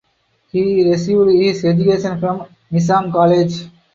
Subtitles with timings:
[0.51, 3.67] He received his education from Nizam College.